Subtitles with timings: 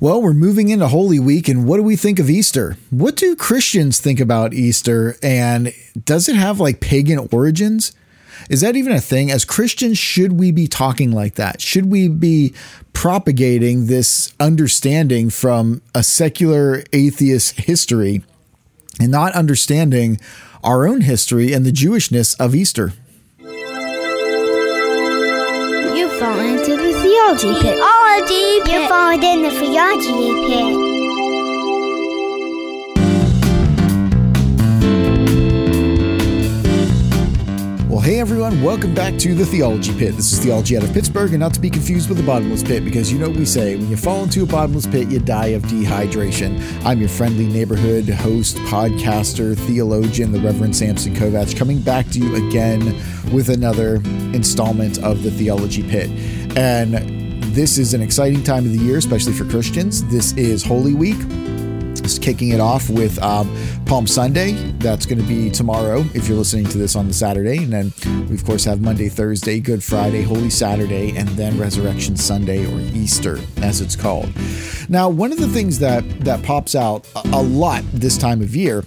[0.00, 2.76] Well, we're moving into Holy Week, and what do we think of Easter?
[2.90, 5.16] What do Christians think about Easter?
[5.24, 5.74] And
[6.04, 7.90] does it have like pagan origins?
[8.48, 9.32] Is that even a thing?
[9.32, 11.60] As Christians, should we be talking like that?
[11.60, 12.54] Should we be
[12.92, 18.22] propagating this understanding from a secular atheist history
[19.00, 20.20] and not understanding
[20.62, 22.92] our own history and the Jewishness of Easter?
[25.92, 27.78] You've fallen into the theology pit.
[27.80, 28.72] Oh, Theology pit.
[28.72, 30.88] You've fallen in the theology pit.
[37.88, 40.16] Well, hey everyone, welcome back to the Theology Pit.
[40.16, 42.84] This is Theology out of Pittsburgh, and not to be confused with the bottomless pit,
[42.84, 45.48] because you know what we say when you fall into a bottomless pit, you die
[45.48, 46.60] of dehydration.
[46.84, 52.48] I'm your friendly neighborhood host, podcaster, theologian, the Reverend Samson Kovacs, coming back to you
[52.48, 52.84] again
[53.32, 53.96] with another
[54.34, 56.10] installment of the Theology Pit.
[56.56, 57.17] And
[57.54, 60.04] this is an exciting time of the year, especially for Christians.
[60.04, 61.16] This is Holy Week
[61.98, 63.54] It's kicking it off with um,
[63.86, 64.52] Palm Sunday.
[64.78, 67.58] That's going to be tomorrow if you're listening to this on the Saturday.
[67.64, 67.92] And then
[68.28, 72.80] we, of course, have Monday, Thursday, Good Friday, Holy Saturday, and then Resurrection Sunday or
[72.94, 74.30] Easter, as it's called.
[74.88, 78.84] Now, one of the things that, that pops out a lot this time of year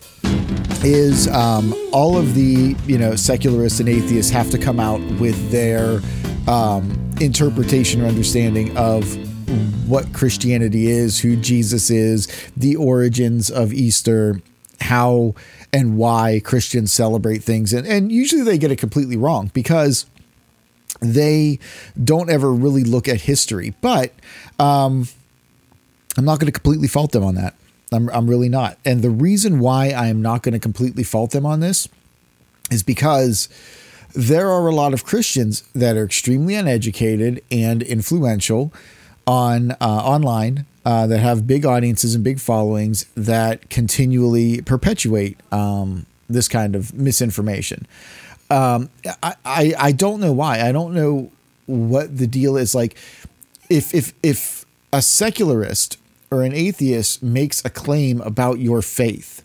[0.84, 5.52] is um, all of the you know secularists and atheists have to come out with
[5.52, 6.02] their
[6.48, 9.06] um, interpretation or understanding of
[9.88, 14.42] what Christianity is, who Jesus is, the origins of Easter,
[14.80, 15.36] how
[15.74, 17.74] and why Christians celebrate things.
[17.74, 20.06] And, and usually they get it completely wrong because
[21.02, 21.60] they
[22.02, 23.74] don't ever really look at history.
[23.82, 24.14] But
[24.60, 25.08] um,
[26.18, 27.56] I'm not going to completely fault them on that.
[27.92, 28.78] I'm, I'm really not.
[28.86, 31.88] And the reason why I am not going to completely fault them on this
[32.70, 33.50] is because
[34.14, 38.74] there are a lot of Christians that are extremely uneducated and influential
[39.28, 46.06] on uh, online uh, that have big audiences and big followings that continually perpetuate um,
[46.30, 47.88] this kind of misinformation.
[48.50, 48.90] Um,
[49.24, 50.62] I, I I don't know why.
[50.62, 51.32] I don't know
[51.68, 52.76] what the deal is.
[52.76, 52.98] Like,
[53.70, 55.98] if if if a secularist
[56.30, 59.44] or an atheist makes a claim about your faith,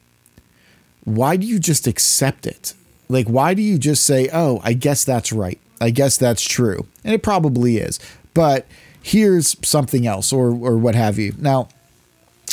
[1.04, 2.74] why do you just accept it?
[3.08, 5.58] Like, why do you just say, "Oh, I guess that's right.
[5.80, 8.00] I guess that's true," and it probably is,
[8.34, 8.66] but
[9.02, 11.34] here's something else or or what have you.
[11.38, 11.68] Now,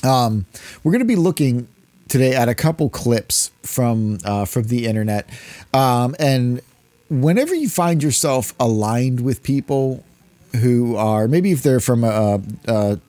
[0.04, 0.46] um,
[0.84, 1.68] we're going to be looking
[2.08, 5.30] today at a couple clips from uh, from the internet,
[5.74, 6.62] um, and
[7.10, 10.04] whenever you find yourself aligned with people
[10.62, 13.00] who are maybe if they're from a, a,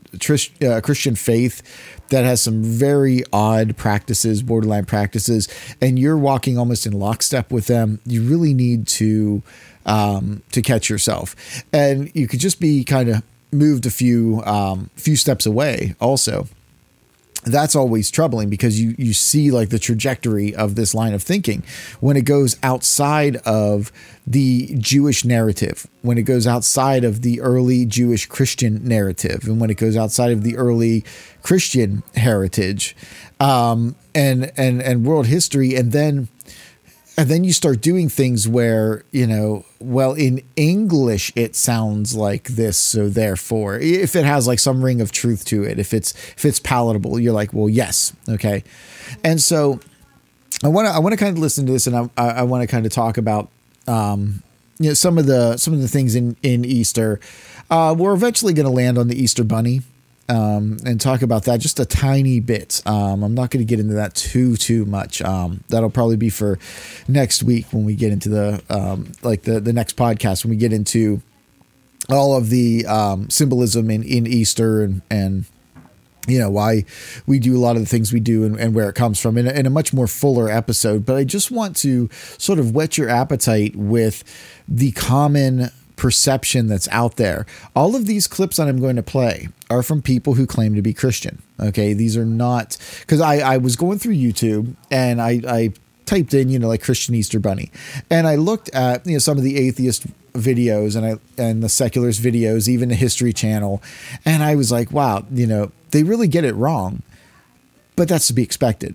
[0.60, 1.62] a Christian faith
[2.08, 5.48] that has some very odd practices, borderline practices,
[5.80, 9.42] and you're walking almost in lockstep with them, you really need to
[9.86, 11.36] um, to catch yourself,
[11.72, 13.22] and you could just be kind of
[13.52, 16.48] moved a few um, few steps away also
[17.44, 21.62] that's always troubling because you you see like the trajectory of this line of thinking
[22.00, 23.92] when it goes outside of
[24.26, 29.70] the Jewish narrative, when it goes outside of the early Jewish Christian narrative, and when
[29.70, 31.04] it goes outside of the early
[31.42, 32.96] Christian heritage,
[33.38, 36.28] um, and and and world history, and then
[37.16, 42.44] and then you start doing things where you know well in english it sounds like
[42.44, 46.12] this so therefore if it has like some ring of truth to it if it's
[46.36, 48.64] if it's palatable you're like well yes okay?
[49.22, 49.80] And so
[50.62, 52.62] i want to i want to kind of listen to this and i i want
[52.62, 53.50] to kind of talk about
[53.86, 54.42] um
[54.78, 57.20] you know some of the some of the things in in easter.
[57.70, 59.82] Uh we're eventually going to land on the easter bunny
[60.28, 62.82] um, and talk about that just a tiny bit.
[62.86, 65.20] Um, I'm not going to get into that too too much.
[65.22, 66.58] Um, that'll probably be for
[67.08, 70.56] next week when we get into the um, like the the next podcast when we
[70.56, 71.20] get into
[72.08, 75.44] all of the um, symbolism in in Easter and and
[76.26, 76.84] you know why
[77.26, 79.36] we do a lot of the things we do and, and where it comes from
[79.36, 82.08] in a, in a much more fuller episode but i just want to
[82.38, 84.24] sort of whet your appetite with
[84.66, 87.46] the common perception that's out there.
[87.74, 90.82] All of these clips that I'm going to play are from people who claim to
[90.82, 91.42] be Christian.
[91.60, 95.72] Okay, these are not because I, I was going through YouTube and I, I
[96.06, 97.70] typed in, you know, like Christian Easter Bunny,
[98.10, 101.68] and I looked at you know some of the atheist videos and I and the
[101.68, 103.82] secularist videos, even the History Channel,
[104.24, 107.02] and I was like, wow, you know, they really get it wrong,
[107.96, 108.94] but that's to be expected.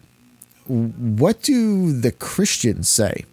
[0.68, 3.26] What do the Christians say?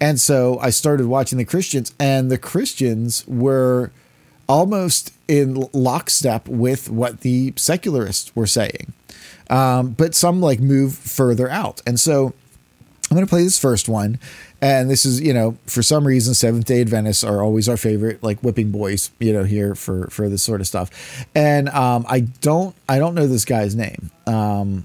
[0.00, 3.90] And so I started watching the Christians, and the Christians were
[4.48, 8.92] almost in lockstep with what the secularists were saying.
[9.50, 11.80] Um, but some like move further out.
[11.86, 12.32] And so
[13.10, 14.18] I'm going to play this first one.
[14.60, 18.22] And this is, you know, for some reason, Seventh day Adventists are always our favorite,
[18.22, 21.26] like whipping boys, you know, here for, for this sort of stuff.
[21.34, 24.10] And um, I don't, I don't know this guy's name.
[24.26, 24.84] Um,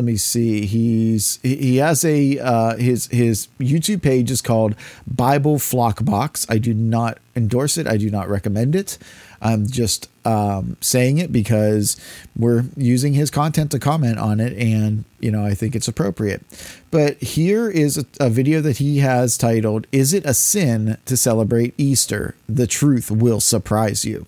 [0.00, 0.64] let me see.
[0.64, 4.74] He's he has a uh, his his YouTube page is called
[5.06, 6.46] Bible Flock Box.
[6.48, 7.86] I do not endorse it.
[7.86, 8.96] I do not recommend it.
[9.42, 12.00] I'm just um, saying it because
[12.34, 16.42] we're using his content to comment on it, and you know I think it's appropriate.
[16.90, 21.16] But here is a, a video that he has titled "Is it a sin to
[21.16, 22.34] celebrate Easter?
[22.48, 24.26] The truth will surprise you."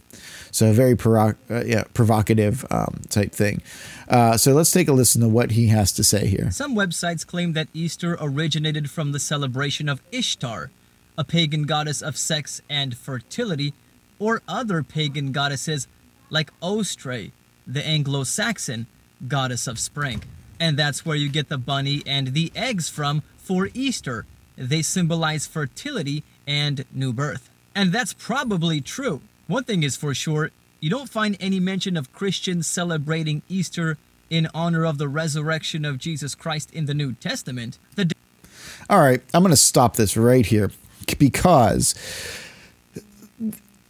[0.53, 1.33] So a very uh,
[1.65, 3.63] yeah, provocative um, type thing.
[4.07, 6.51] Uh, so let's take a listen to what he has to say here.
[6.51, 10.71] Some websites claim that Easter originated from the celebration of Ishtar,
[11.17, 13.73] a pagan goddess of sex and fertility,
[14.19, 15.89] or other pagan goddesses
[16.29, 17.33] like Ostre,
[17.67, 18.87] the Anglo Saxon
[19.27, 20.23] goddess of spring.
[20.59, 24.27] And that's where you get the bunny and the eggs from for Easter.
[24.57, 27.51] They symbolize fertility and new birth.
[27.75, 29.23] And that's probably true.
[29.47, 30.51] One thing is for sure,
[30.81, 33.99] you don't find any mention of Christians celebrating Easter
[34.31, 37.79] in honor of the resurrection of Jesus Christ in the New Testament.
[37.97, 38.13] The
[38.89, 40.71] All right, I'm going to stop this right here
[41.19, 41.95] because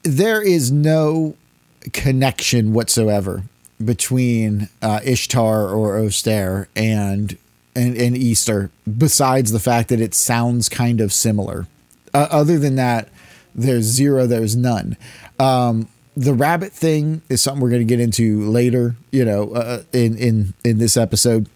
[0.02, 1.36] there is no
[1.92, 3.44] connection whatsoever
[3.84, 7.36] between uh, Ishtar or Oster and,
[7.74, 11.66] and and Easter, besides the fact that it sounds kind of similar.
[12.14, 13.08] Uh, other than that,
[13.54, 14.26] there's zero.
[14.26, 14.96] There's none.
[15.38, 19.82] Um, the rabbit thing is something we're going to get into later, you know, uh,
[19.92, 21.48] in in in this episode.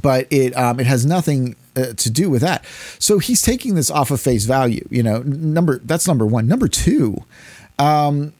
[0.00, 2.64] But it um, it has nothing uh, to do with that.
[2.98, 4.86] So he's taking this off of face value.
[4.90, 6.46] You know, number that's number one.
[6.46, 7.24] Number two,
[7.78, 8.32] um,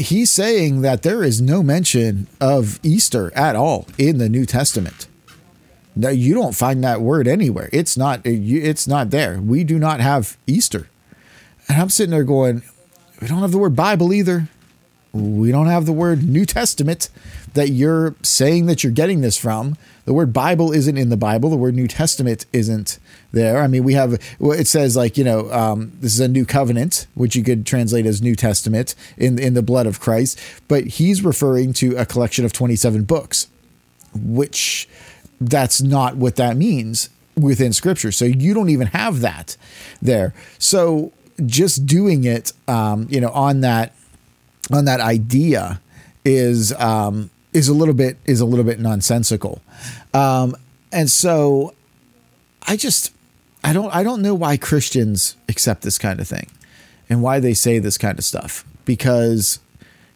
[0.00, 5.06] he's saying that there is no mention of Easter at all in the New Testament.
[5.94, 7.68] No, you don't find that word anywhere.
[7.72, 8.20] It's not.
[8.24, 9.40] It's not there.
[9.40, 10.88] We do not have Easter.
[11.68, 12.62] And I'm sitting there going,
[13.20, 14.48] we don't have the word Bible either.
[15.12, 17.08] We don't have the word New Testament
[17.54, 19.76] that you're saying that you're getting this from.
[20.04, 21.50] The word Bible isn't in the Bible.
[21.50, 22.98] The word New Testament isn't
[23.32, 23.60] there.
[23.60, 27.06] I mean, we have, it says like, you know, um, this is a new covenant,
[27.14, 30.38] which you could translate as New Testament in, in the blood of Christ.
[30.68, 33.48] But he's referring to a collection of 27 books,
[34.14, 34.88] which
[35.40, 38.12] that's not what that means within scripture.
[38.12, 39.56] So you don't even have that
[40.00, 40.34] there.
[40.58, 41.12] So
[41.46, 43.94] just doing it, um, you know, on that
[44.70, 45.80] on that idea
[46.24, 49.60] is um, is a little bit is a little bit nonsensical,
[50.14, 50.56] um,
[50.92, 51.74] and so
[52.66, 53.12] I just
[53.64, 56.48] I don't I don't know why Christians accept this kind of thing,
[57.08, 59.60] and why they say this kind of stuff because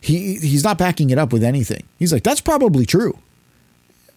[0.01, 1.85] he he's not backing it up with anything.
[1.99, 3.19] He's like that's probably true.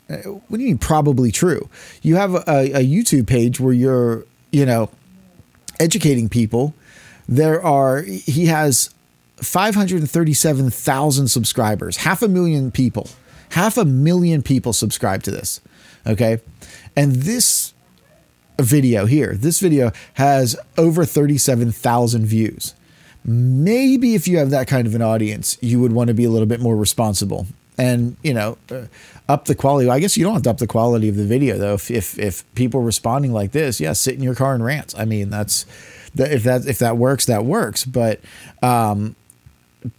[0.09, 1.69] Uh, what do you mean probably true?
[2.01, 4.89] You have a, a YouTube page where you're you know
[5.79, 6.73] educating people.
[7.27, 8.89] There are he has
[9.37, 13.09] 537,000 subscribers, half a million people,
[13.51, 15.61] half a million people subscribe to this.
[16.05, 16.39] Okay.
[16.95, 17.73] And this
[18.59, 22.73] video here, this video has over 37,000 views.
[23.23, 26.29] Maybe if you have that kind of an audience, you would want to be a
[26.29, 27.45] little bit more responsible
[27.77, 28.85] and, you know, uh,
[29.29, 29.89] up the quality.
[29.89, 31.75] I guess you don't have to up the quality of the video though.
[31.75, 34.95] If, if, if people responding like this, yeah, sit in your car and rant.
[34.97, 35.65] I mean, that's,
[36.15, 37.85] if that if that works, that works.
[37.85, 38.21] But
[38.63, 39.15] um,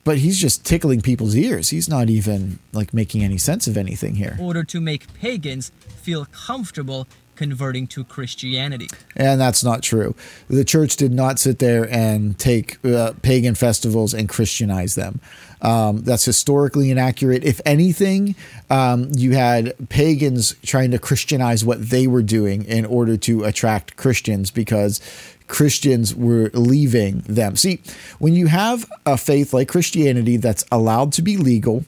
[0.04, 1.70] but he's just tickling people's ears.
[1.70, 4.36] He's not even like making any sense of anything here.
[4.38, 7.06] In order to make pagans feel comfortable
[7.38, 8.88] converting to Christianity.
[9.14, 10.16] And that's not true.
[10.48, 15.20] The church did not sit there and take uh, pagan festivals and Christianize them.
[15.62, 17.44] Um, that's historically inaccurate.
[17.44, 18.34] If anything,
[18.70, 23.96] um, you had pagans trying to Christianize what they were doing in order to attract
[23.96, 25.00] Christians because
[25.48, 27.56] Christians were leaving them.
[27.56, 27.80] See,
[28.18, 31.84] when you have a faith like Christianity that's allowed to be legal,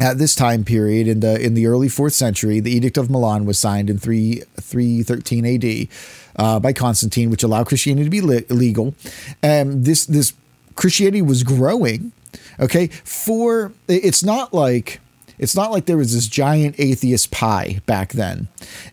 [0.00, 3.44] at this time period in the in the early fourth century, the Edict of Milan
[3.44, 5.88] was signed in 3 313 AD
[6.36, 8.94] uh, by Constantine, which allowed Christianity to be le- legal.
[9.42, 10.34] And this this
[10.76, 12.12] Christianity was growing.
[12.60, 15.00] Okay, for it's not like
[15.38, 18.48] it's not like there was this giant atheist pie back then.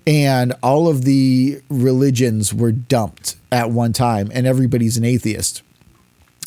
[0.05, 5.61] And all of the religions were dumped at one time and everybody's an atheist.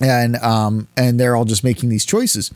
[0.01, 2.53] And um and they're all just making these choices.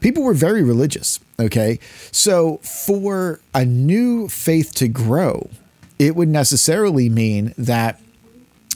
[0.00, 1.78] People were very religious okay?
[2.12, 5.50] So for a new faith to grow
[5.98, 8.00] it would necessarily mean that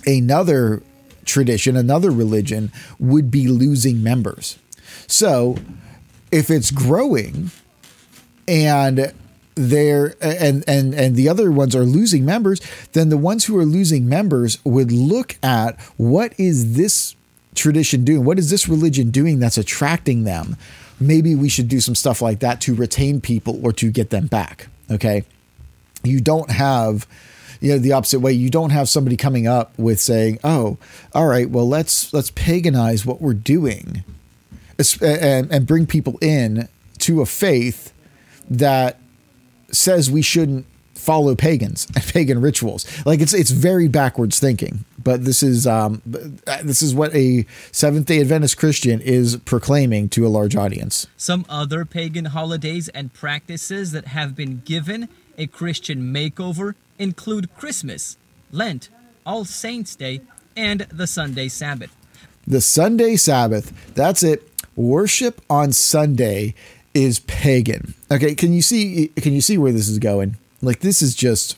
[0.07, 0.83] another
[1.25, 4.59] tradition another religion would be losing members.
[5.07, 5.57] So
[6.31, 7.51] if it's growing
[8.49, 9.13] and
[9.55, 12.61] they're and and and the other ones are losing members,
[12.93, 17.15] then the ones who are losing members would look at what is this
[17.55, 18.25] tradition doing?
[18.25, 20.57] What is this religion doing that's attracting them?
[21.01, 24.27] Maybe we should do some stuff like that to retain people or to get them
[24.27, 24.69] back.
[24.91, 25.25] Okay.
[26.05, 27.07] You don't have
[27.61, 30.79] you know the opposite way you don't have somebody coming up with saying oh
[31.13, 34.05] all right well let's let's paganize what we're doing
[35.03, 37.93] and and bring people in to a faith
[38.51, 38.99] that
[39.71, 42.85] says we shouldn't follow pagans and pagan rituals.
[43.07, 44.85] Like it's it's very backwards thinking.
[45.03, 50.27] But this is um this is what a Seventh Day Adventist Christian is proclaiming to
[50.27, 51.07] a large audience.
[51.17, 58.19] Some other pagan holidays and practices that have been given a Christian makeover include Christmas,
[58.51, 58.89] Lent,
[59.25, 60.21] All Saints Day,
[60.57, 61.95] and the Sunday Sabbath.
[62.47, 64.43] The Sunday Sabbath, that's it.
[64.75, 66.55] Worship on Sunday
[66.99, 67.95] is pagan.
[68.11, 70.37] Okay, can you see can you see where this is going?
[70.61, 71.57] Like this is just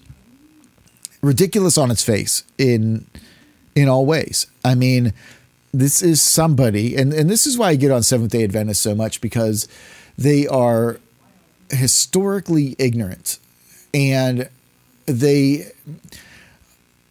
[1.23, 3.07] ridiculous on its face in
[3.75, 4.47] in all ways.
[4.63, 5.15] I mean,
[5.73, 9.23] this is somebody and and this is why I get on Seventh-day Adventists so much
[9.23, 9.67] because
[10.19, 11.01] they are
[11.71, 13.39] historically ignorant
[13.95, 14.51] and
[15.07, 15.71] they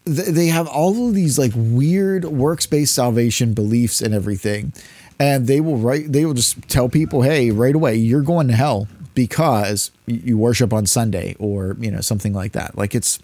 [0.05, 4.71] they have all of these like weird works-based salvation beliefs and everything
[5.19, 8.55] and they will write they will just tell people hey right away you're going to
[8.55, 12.77] hell because you worship on sunday or you know something like that.
[12.77, 13.19] Like it's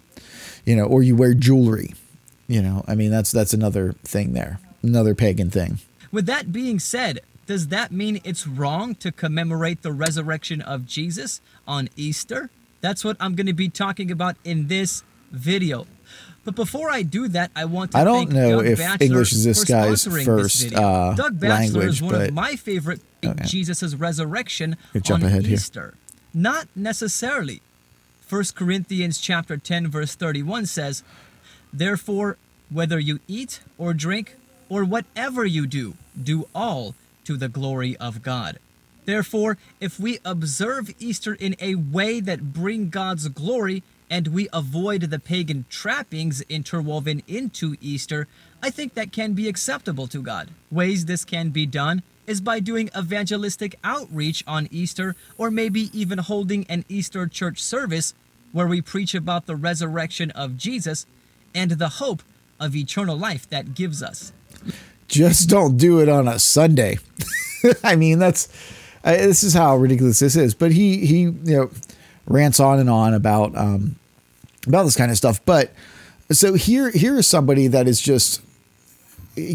[0.66, 1.94] you know or you wear jewelry
[2.48, 2.84] you know?
[2.88, 5.80] I mean that's that's another thing there another pagan thing.
[6.12, 11.42] With that being said does that mean it's wrong to commemorate the resurrection of jesus
[11.68, 12.50] on easter?
[12.82, 15.88] That's what i'm going to be talking about in this video
[16.46, 19.34] but before I do that, I want to I don't know Doug if Batchelor English
[19.34, 23.44] is this guy's this uh, Doug Batchelor language, is one but of my favorite okay.
[23.46, 25.96] Jesus' resurrection jump on ahead Easter.
[26.32, 26.42] Here.
[26.42, 27.62] Not necessarily.
[28.30, 31.04] 1 Corinthians chapter 10 verse 31 says,
[31.74, 32.38] "Therefore,
[32.70, 34.36] whether you eat or drink
[34.70, 38.60] or whatever you do, do all to the glory of God."
[39.06, 45.02] Therefore, if we observe Easter in a way that bring God's glory, and we avoid
[45.02, 48.28] the pagan trappings interwoven into Easter,
[48.62, 50.50] I think that can be acceptable to God.
[50.72, 56.18] Ways this can be done is by doing evangelistic outreach on Easter, or maybe even
[56.18, 58.14] holding an Easter church service
[58.52, 61.06] where we preach about the resurrection of Jesus
[61.54, 62.24] and the hope
[62.60, 64.32] of eternal life that gives us.
[65.08, 66.98] Just don't do it on a Sunday.
[67.84, 68.48] I mean, that's
[69.04, 70.56] uh, this is how ridiculous this is.
[70.56, 71.70] But he he you know
[72.28, 73.96] rants on and on about um,
[74.68, 75.44] about this kind of stuff.
[75.46, 75.72] But
[76.32, 78.42] so here here is somebody that is just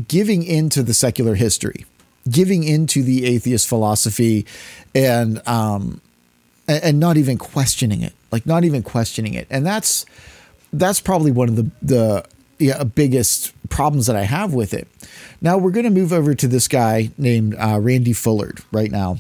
[0.08, 1.86] giving into the secular history,
[2.30, 4.46] giving into the atheist philosophy,
[4.94, 6.00] and um,
[6.68, 10.06] and not even questioning it, like not even questioning it, and that's
[10.72, 12.24] that's probably one of the the
[12.58, 14.86] yeah, biggest problems that I have with it.
[15.40, 19.18] Now we're going to move over to this guy named uh, Randy Folliard right now.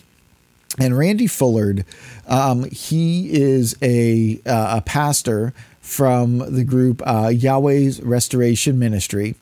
[0.78, 1.84] And Randy Folliard,
[2.26, 9.34] um, he is a, uh, a pastor from the group uh, Yahweh's Restoration Ministry.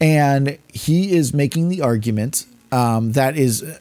[0.00, 3.78] And he is making the argument um, that is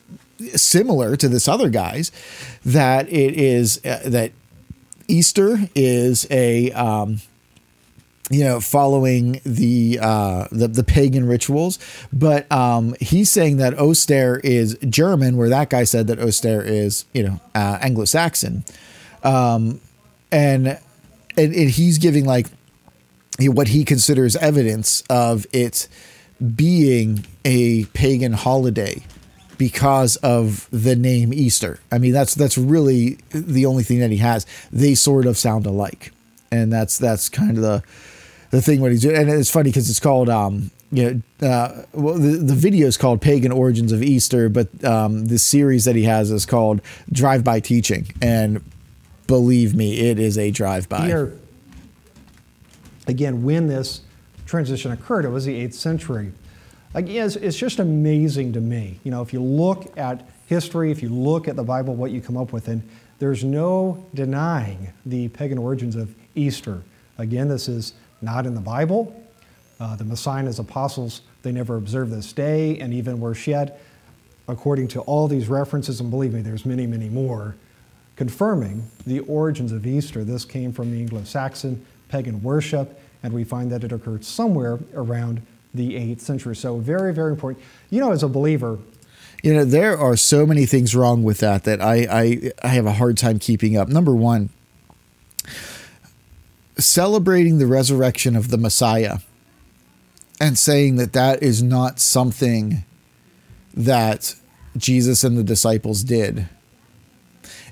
[0.56, 2.12] similar to this other guy's
[2.66, 4.32] that it is uh, that
[5.08, 7.22] Easter is a um,
[8.34, 11.80] you know, following the uh, the, the pagan rituals.
[12.12, 17.06] But um, he's saying that Oster is German, where that guy said that Oster is
[17.14, 18.64] you know uh, Anglo-Saxon,
[19.24, 19.80] um,
[20.32, 20.80] and, and
[21.54, 22.48] and he's giving like
[23.40, 25.88] you know, what he considers evidence of it
[26.56, 29.04] being a pagan holiday
[29.58, 31.80] because of the name Easter.
[31.92, 34.46] I mean, that's that's really the only thing that he has.
[34.72, 36.12] They sort of sound alike,
[36.52, 37.84] and that's that's kind of the
[38.54, 39.16] the thing what he's doing.
[39.16, 42.98] And it's funny because it's called, um, you know, uh, well, the, the video is
[42.98, 46.80] called Pagan Origins of Easter, but um, the series that he has is called
[47.12, 48.06] Drive By Teaching.
[48.22, 48.64] And
[49.26, 51.08] believe me, it is a drive by.
[51.08, 51.36] Here,
[53.08, 54.02] again, when this
[54.46, 56.32] transition occurred, it was the 8th century.
[56.94, 59.00] Again, it's, it's just amazing to me.
[59.04, 62.22] You know, if you look at history, if you look at the Bible, what you
[62.22, 66.84] come up with, and there's no denying the pagan origins of Easter.
[67.18, 69.20] Again, this is not in the Bible.
[69.80, 73.82] Uh, the Messiah and his apostles, they never observed this day, and even worse yet,
[74.48, 77.56] according to all these references, and believe me, there's many, many more,
[78.16, 80.24] confirming the origins of Easter.
[80.24, 84.80] This came from the Anglo Saxon pagan worship, and we find that it occurred somewhere
[84.94, 85.42] around
[85.74, 86.56] the 8th century.
[86.56, 87.64] So, very, very important.
[87.90, 88.78] You know, as a believer,
[89.44, 92.86] you know, there are so many things wrong with that that I, I, I have
[92.86, 93.90] a hard time keeping up.
[93.90, 94.50] Number one,
[96.78, 99.20] celebrating the resurrection of the Messiah
[100.40, 102.84] and saying that that is not something
[103.74, 104.36] that
[104.78, 106.48] Jesus and the disciples did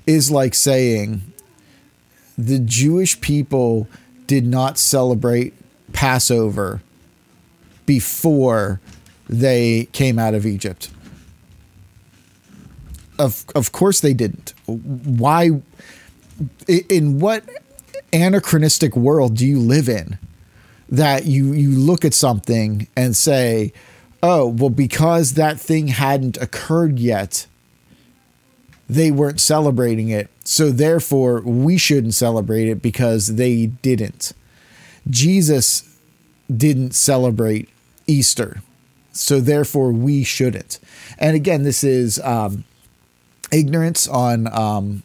[0.06, 1.22] is like saying
[2.36, 3.88] the Jewish people
[4.26, 5.54] did not celebrate
[5.92, 6.80] Passover
[7.86, 8.80] before
[9.28, 10.90] they came out of Egypt.
[13.18, 14.54] Of, of course they didn't.
[14.66, 15.60] Why?
[16.66, 17.44] In what
[18.12, 20.18] anachronistic world do you live in
[20.88, 23.72] that you, you look at something and say,
[24.22, 27.46] oh, well, because that thing hadn't occurred yet,
[28.88, 30.28] they weren't celebrating it.
[30.44, 34.32] So therefore, we shouldn't celebrate it because they didn't.
[35.08, 35.96] Jesus
[36.54, 37.70] didn't celebrate
[38.06, 38.60] Easter.
[39.12, 40.78] So therefore, we shouldn't.
[41.18, 42.64] And again, this is um,
[43.50, 44.52] ignorance on.
[44.52, 45.02] Um,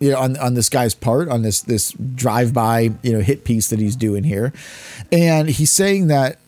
[0.00, 3.44] you know, on, on this guy's part, on this this drive by, you know, hit
[3.44, 4.52] piece that he's doing here,
[5.12, 6.38] and he's saying that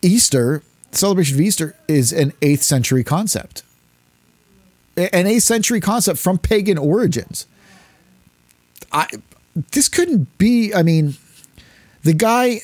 [0.00, 3.64] Easter celebration of Easter is an eighth century concept
[4.96, 7.46] an eighth century concept from pagan origins.
[8.92, 9.08] I
[9.72, 10.72] this couldn't be.
[10.74, 11.14] I mean,
[12.02, 12.60] the guy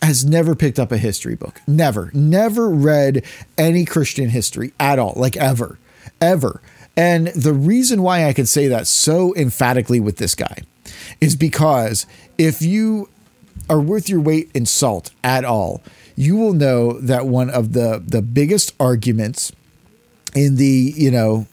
[0.00, 1.60] has never picked up a history book.
[1.66, 3.24] Never, never read
[3.56, 5.78] any Christian history at all, like ever,
[6.20, 6.60] ever.
[6.96, 10.58] And the reason why I can say that so emphatically with this guy
[11.20, 12.06] is because
[12.36, 13.08] if you
[13.70, 15.82] are worth your weight in salt at all,
[16.16, 19.52] you will know that one of the the biggest arguments
[20.34, 21.46] in the you know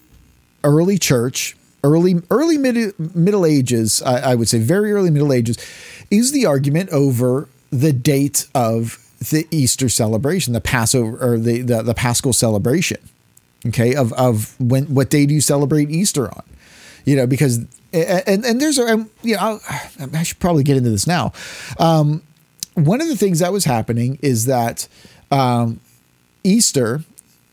[0.63, 5.57] early church, early early mid, Middle Ages, I, I would say very early Middle Ages,
[6.11, 11.81] is the argument over the date of the Easter celebration, the Passover or the the,
[11.81, 12.97] the Paschal celebration.
[13.67, 16.43] Okay, of of when what day do you celebrate Easter on?
[17.05, 17.59] You know, because
[17.91, 19.59] and and there's a you know
[20.13, 21.33] I should probably get into this now.
[21.77, 22.21] Um,
[22.75, 24.87] one of the things that was happening is that
[25.31, 25.79] um,
[26.43, 27.03] Easter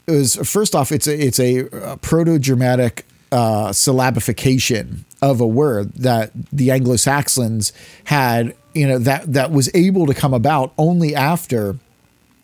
[0.07, 5.93] is first off, it's a it's a, a proto Germanic uh, syllabification of a word
[5.95, 7.73] that the Anglo Saxons
[8.05, 8.55] had.
[8.75, 11.77] You know that that was able to come about only after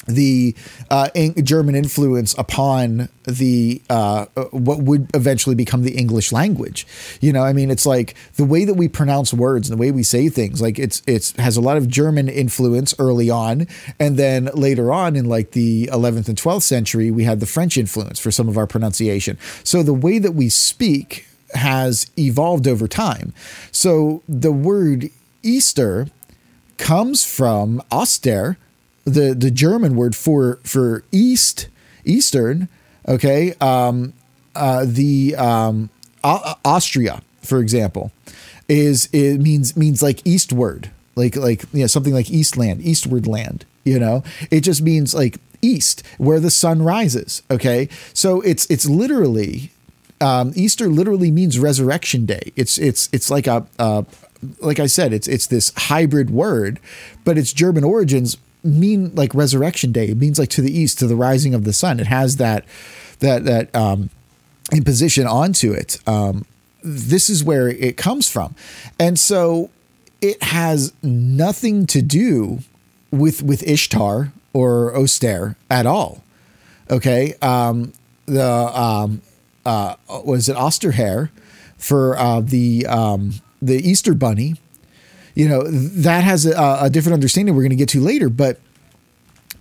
[0.06, 0.54] the
[0.90, 1.08] uh,
[1.42, 6.86] German influence upon the uh, what would eventually become the English language.
[7.20, 9.90] You know, I mean, it's like the way that we pronounce words and the way
[9.90, 10.60] we say things.
[10.60, 13.66] Like it's it's has a lot of German influence early on,
[13.98, 17.76] and then later on in like the 11th and 12th century, we had the French
[17.76, 19.38] influence for some of our pronunciation.
[19.64, 23.32] So the way that we speak has evolved over time.
[23.70, 25.10] So the word
[25.42, 26.08] Easter
[26.78, 28.56] comes from Oster,
[29.04, 31.68] the the German word for for east
[32.04, 32.68] eastern
[33.08, 34.12] okay um,
[34.54, 35.90] uh, the um,
[36.22, 38.12] Austria for example
[38.68, 43.64] is it means means like eastward like like you know something like eastland eastward land
[43.84, 44.22] you know?
[44.50, 47.88] It just means like east where the sun rises okay?
[48.14, 49.70] So it's it's literally
[50.20, 52.52] um, Easter literally means resurrection day.
[52.54, 54.04] It's it's it's like a, a
[54.60, 56.80] like I said it's it's this hybrid word
[57.24, 60.08] but its German origins mean like resurrection day.
[60.08, 62.00] It means like to the east, to the rising of the sun.
[62.00, 62.64] It has that
[63.20, 64.10] that that um,
[64.72, 65.98] imposition onto it.
[66.06, 66.44] Um,
[66.82, 68.54] this is where it comes from,
[68.98, 69.70] and so
[70.20, 72.60] it has nothing to do
[73.10, 76.22] with with Ishtar or Oster at all.
[76.90, 77.92] Okay, um,
[78.26, 79.22] the um,
[79.64, 81.30] uh, was it Osterhair
[81.76, 84.56] for uh, the um, the Easter Bunny
[85.34, 88.60] you know that has a, a different understanding we're going to get to later but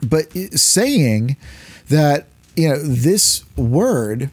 [0.03, 1.37] but saying
[1.89, 4.29] that you know this word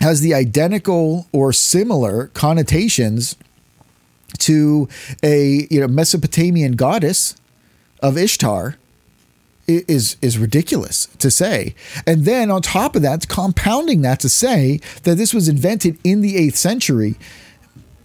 [0.00, 3.36] has the identical or similar connotations
[4.38, 4.88] to
[5.22, 7.34] a you know Mesopotamian goddess
[8.00, 8.76] of Ishtar
[9.66, 11.74] is is ridiculous to say.
[12.06, 16.20] And then on top of that, compounding that to say that this was invented in
[16.20, 17.16] the 8th century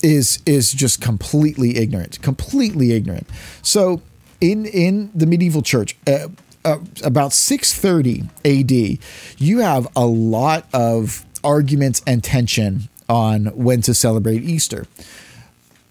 [0.03, 3.27] is is just completely ignorant, completely ignorant.
[3.63, 4.01] So
[4.41, 6.27] in in the medieval church, uh,
[6.65, 8.99] uh, about 630 AD,
[9.37, 14.85] you have a lot of arguments and tension on when to celebrate Easter.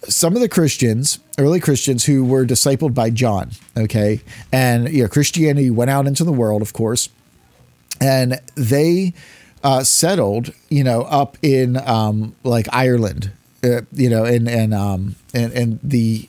[0.05, 4.20] Some of the Christians, early Christians who were discipled by John, okay,
[4.53, 7.09] and you know, Christianity went out into the world, of course,
[8.01, 9.14] and they
[9.62, 13.31] uh, settled, you know, up in um, like Ireland
[13.64, 16.29] uh, you know, and and um and and the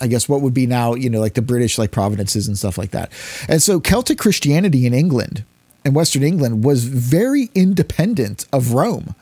[0.00, 2.78] I guess what would be now, you know, like the British like provinces and stuff
[2.78, 3.10] like that.
[3.48, 5.44] And so Celtic Christianity in England
[5.84, 9.14] and Western England was very independent of Rome.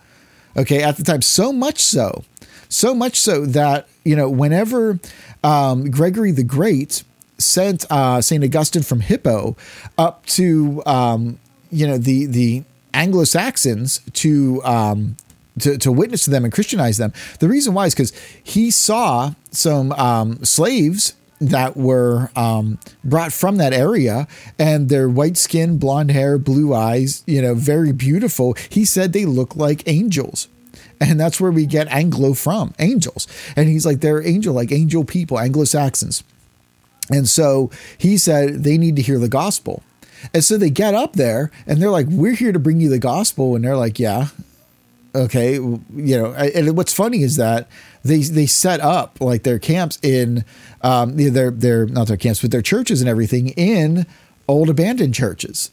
[0.57, 2.25] Okay, at the time, so much so,
[2.69, 4.99] so much so that you know, whenever
[5.45, 7.05] um, Gregory the Great
[7.39, 9.57] sent uh, Saint Augustine from Hippo
[9.99, 11.39] up to um,
[11.71, 15.17] you know the the Anglo Saxons to um,
[15.61, 17.13] to, to witness to them and Christianize them.
[17.41, 23.57] The reason why is because he saw some um, slaves that were um, brought from
[23.57, 24.27] that area
[24.59, 28.55] and their white skin, blonde hair, blue eyes, you know, very beautiful.
[28.71, 30.49] He said they look like angels.
[30.99, 33.27] And that's where we get Anglo from, angels.
[33.55, 36.25] And he's like, they're angel, like angel people, Anglo Saxons.
[37.11, 39.83] And so he said they need to hear the gospel.
[40.33, 42.99] And so they get up there and they're like, We're here to bring you the
[42.99, 43.55] gospel.
[43.55, 44.29] And they're like, Yeah,
[45.17, 45.55] okay.
[45.55, 47.69] You know, and what's funny is that
[48.05, 50.45] they they set up like their camps in
[50.83, 54.07] um, their their not their camps, but their churches and everything in
[54.49, 55.71] old abandoned churches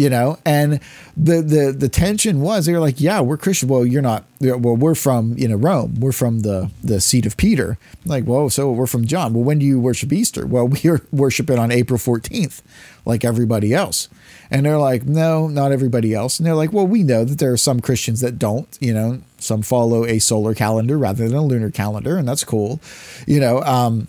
[0.00, 0.38] you know?
[0.46, 0.80] And
[1.14, 3.68] the the the tension was they were like yeah we're christian.
[3.68, 5.96] Well you're not well we're from you know rome.
[6.00, 7.76] We're from the the seat of peter.
[8.06, 9.34] Like whoa so we're from john.
[9.34, 10.46] Well when do you worship easter?
[10.46, 12.62] Well we're worshiping on april 14th
[13.04, 14.08] like everybody else.
[14.50, 16.38] And they're like no not everybody else.
[16.38, 19.20] And they're like well we know that there are some christians that don't you know?
[19.36, 22.80] Some follow a solar calendar rather than a lunar calendar and that's cool
[23.26, 23.60] you know?
[23.64, 24.08] Um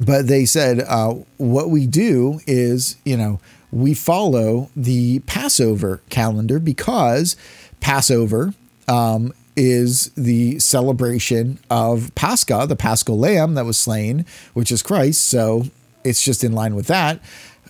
[0.00, 6.58] but they said uh, what we do is you know we follow the Passover calendar
[6.58, 7.36] because
[7.80, 8.54] Passover
[8.86, 15.26] um, is the celebration of Pascha, the paschal lamb that was slain, which is Christ.
[15.26, 15.64] So
[16.04, 17.20] it's just in line with that.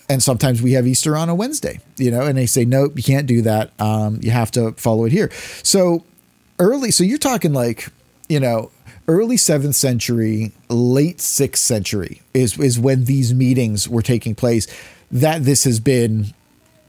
[0.08, 3.02] And sometimes we have Easter on a Wednesday, you know, and they say, nope, you
[3.02, 3.72] can't do that.
[3.80, 5.30] Um, you have to follow it here.
[5.62, 6.04] So
[6.58, 7.88] early, so you're talking like,
[8.28, 8.70] you know,
[9.06, 14.66] early seventh century, late sixth century is, is when these meetings were taking place
[15.10, 16.34] that this has been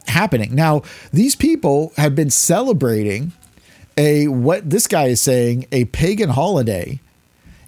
[0.08, 0.56] happening.
[0.56, 0.82] Now,
[1.14, 3.32] these people have been celebrating
[3.98, 7.00] a what this guy is saying a pagan holiday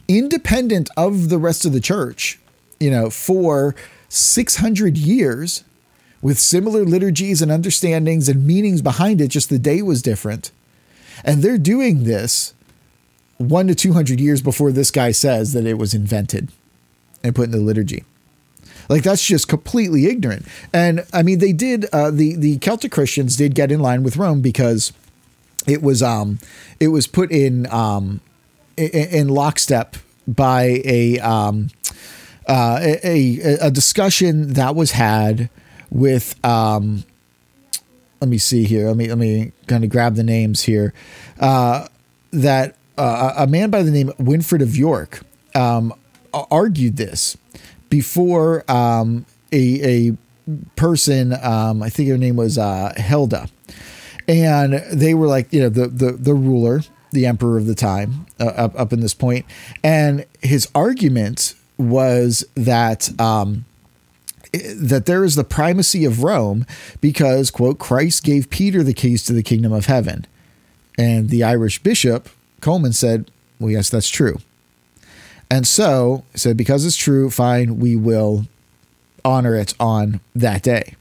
[0.07, 2.39] independent of the rest of the church,
[2.79, 3.75] you know, for
[4.09, 5.63] 600 years
[6.21, 10.51] with similar liturgies and understandings and meanings behind it, just the day was different.
[11.23, 12.53] And they're doing this
[13.37, 16.51] one to 200 years before this guy says that it was invented
[17.23, 18.03] and put in the liturgy.
[18.91, 20.45] Like that's just completely ignorant.
[20.73, 24.17] And I mean, they did uh, the the Celtic Christians did get in line with
[24.17, 24.91] Rome because
[25.65, 26.39] it was um
[26.77, 28.19] it was put in um
[28.75, 29.95] in, in lockstep
[30.27, 31.69] by a um
[32.49, 35.49] uh, a, a discussion that was had
[35.89, 37.05] with um
[38.19, 38.87] let me see here.
[38.87, 40.93] Let me let me kind of grab the names here.
[41.39, 41.87] Uh
[42.31, 45.21] that uh, a man by the name Wilfrid of York
[45.55, 45.93] um
[46.33, 47.37] argued this
[47.91, 50.17] before um, a, a
[50.75, 53.49] person, um, I think her name was uh, Hilda,
[54.27, 58.25] and they were like, you know, the the the ruler, the emperor of the time,
[58.39, 59.45] uh, up up in this point,
[59.83, 63.19] and his argument was that.
[63.21, 63.65] Um,
[64.53, 66.65] that there is the primacy of Rome
[66.99, 70.27] because, quote, Christ gave Peter the keys to the kingdom of heaven.
[70.97, 72.27] And the Irish bishop,
[72.59, 74.39] Colman, said, Well, yes, that's true.
[75.51, 78.47] And so said, because it's true, fine, we will
[79.25, 80.95] honor it on that day.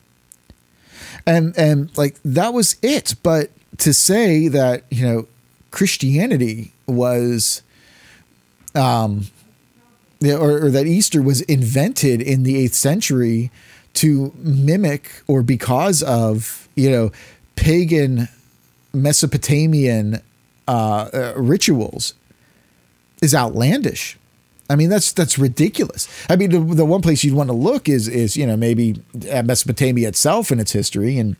[1.25, 3.15] And and like that was it.
[3.23, 5.29] But to say that, you know,
[5.71, 7.63] Christianity was
[8.75, 9.29] um
[10.21, 13.53] or, or that Easter was invented in the eighth century
[13.95, 17.13] to mimic or because of, you know,
[17.55, 18.29] pagan
[18.93, 20.21] Mesopotamian
[20.67, 22.15] uh, uh, rituals
[23.23, 24.17] is outlandish.
[24.71, 26.09] I mean, that's that's ridiculous.
[26.31, 29.03] I mean, the, the one place you'd want to look is is you know maybe
[29.29, 31.37] at Mesopotamia itself and its history, and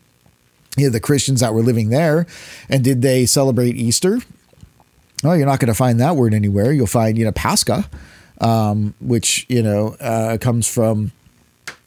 [0.77, 2.27] you know, the Christians that were living there,
[2.69, 4.19] and did they celebrate Easter?
[5.23, 6.73] Oh, you're not going to find that word anywhere.
[6.73, 7.89] You'll find you know Pascha,
[8.41, 11.13] um, which you know uh, comes from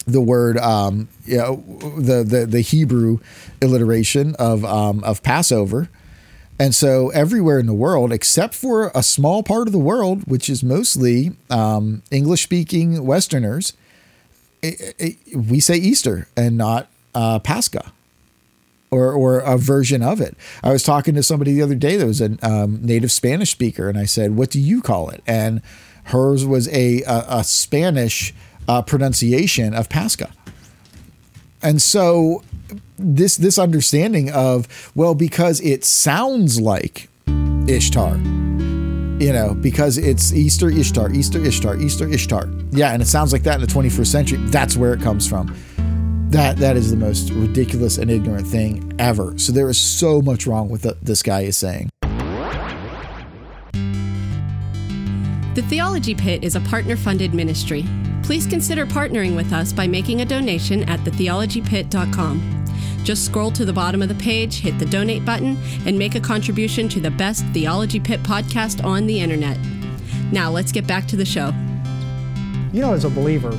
[0.07, 1.57] the word um, you know,
[1.99, 3.19] the the the Hebrew
[3.61, 5.91] alliteration of um, of Passover.
[6.59, 10.49] And so, everywhere in the world, except for a small part of the world, which
[10.49, 13.73] is mostly um, English speaking Westerners,
[14.63, 17.93] it, it, we say Easter and not uh, Pascha
[18.91, 20.37] or, or a version of it.
[20.63, 23.89] I was talking to somebody the other day that was a um, native Spanish speaker,
[23.89, 25.23] and I said, What do you call it?
[25.27, 25.61] And
[26.05, 28.33] hers was a, a, a Spanish
[28.69, 30.33] uh, pronunciation of Pascha.
[31.65, 32.43] And so
[32.99, 37.09] this this understanding of well because it sounds like
[37.67, 38.19] Ishtar.
[39.19, 42.49] You know, because it's Easter Ishtar, Easter Ishtar, Easter Ishtar.
[42.73, 44.39] Yeah, and it sounds like that in the 21st century.
[44.49, 45.57] That's where it comes from.
[46.31, 49.39] That that is the most ridiculous and ignorant thing ever.
[49.39, 51.89] So there is so much wrong with what this guy is saying.
[55.55, 57.87] The Theology Pit is a partner funded ministry.
[58.25, 62.65] Please consider partnering with us by making a donation at thetheologypit.com.
[63.05, 66.21] Just scroll to the bottom of the page, hit the donate button, and make a
[66.21, 69.59] contribution to the best Theology Pit podcast on the internet.
[70.33, 71.53] Now, let's get back to the show.
[72.73, 73.53] You know, as a believer,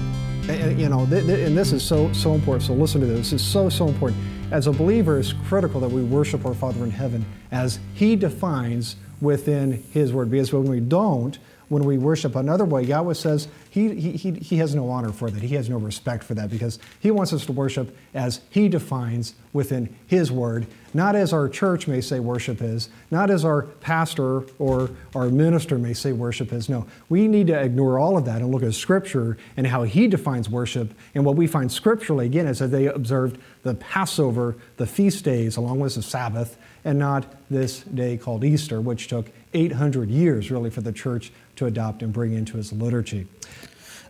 [0.49, 2.63] eh, eh, you know, and this is so so important.
[2.63, 3.29] So listen to this.
[3.29, 4.19] This is so so important.
[4.49, 8.95] As a believer, it's critical that we worship our Father in heaven as He defines
[9.21, 10.31] within His Word.
[10.31, 11.37] Because when we don't,
[11.69, 15.43] when we worship another way, Yahweh says he, he, he has no honor for that.
[15.43, 19.35] He has no respect for that because He wants us to worship as He defines
[19.51, 24.43] within His Word, not as our church may say worship is, not as our pastor
[24.59, 26.69] or our minister may say worship is.
[26.69, 30.07] No, we need to ignore all of that and look at Scripture and how He
[30.07, 30.93] defines worship.
[31.13, 35.57] And what we find scripturally, again, is that they observed the Passover, the feast days,
[35.57, 40.69] along with the Sabbath, and not this day called Easter, which took 800 years really
[40.69, 43.27] for the church to adopt and bring into its liturgy.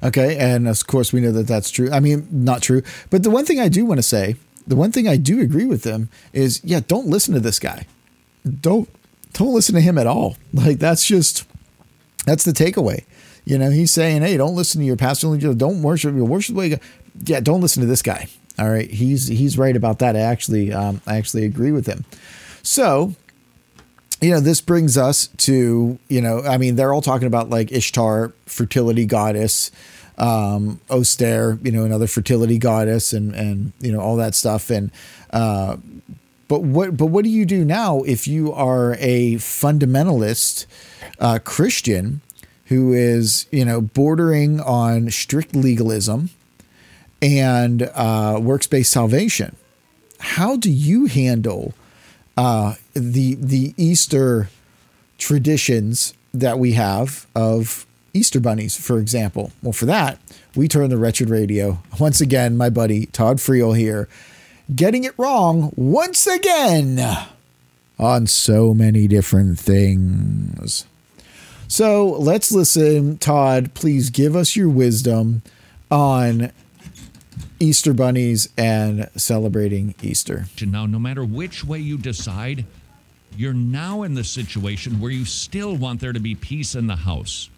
[0.03, 1.89] Okay, and of course we know that that's true.
[1.89, 2.83] I mean, not true.
[3.09, 4.35] But the one thing I do want to say,
[4.67, 7.87] the one thing I do agree with them is, yeah, don't listen to this guy.
[8.61, 8.89] Don't
[9.33, 10.37] don't listen to him at all.
[10.53, 11.45] Like that's just
[12.25, 13.05] that's the takeaway.
[13.45, 15.35] You know, he's saying, hey, don't listen to your pastor.
[15.37, 16.15] Don't worship.
[16.15, 16.79] Your worship the way.
[17.23, 18.27] Yeah, don't listen to this guy.
[18.57, 20.15] All right, he's he's right about that.
[20.15, 22.05] I actually um, I actually agree with him.
[22.65, 23.15] So
[24.21, 27.71] you know, this brings us to, you know, I mean, they're all talking about like
[27.71, 29.71] Ishtar, fertility goddess,
[30.17, 34.69] um, Oster, you know, another fertility goddess and, and, you know, all that stuff.
[34.69, 34.89] And,
[35.31, 35.77] uh,
[36.47, 40.65] but what, but what do you do now if you are a fundamentalist,
[41.19, 42.21] uh, Christian
[42.65, 46.29] who is, you know, bordering on strict legalism
[47.21, 49.55] and, uh, works-based salvation?
[50.19, 51.73] How do you handle,
[52.37, 54.49] uh, the the Easter
[55.17, 59.51] traditions that we have of Easter bunnies, for example.
[59.61, 60.19] Well, for that,
[60.55, 61.79] we turn the wretched radio.
[61.99, 64.07] Once again, my buddy Todd Friel here,
[64.73, 66.99] getting it wrong once again
[67.99, 70.85] on so many different things.
[71.67, 73.17] So let's listen.
[73.17, 75.41] Todd, please give us your wisdom
[75.89, 76.51] on
[77.59, 80.45] Easter bunnies and celebrating Easter.
[80.65, 82.65] Now, no matter which way you decide,
[83.37, 86.95] you're now in the situation where you still want there to be peace in the
[86.95, 87.49] house.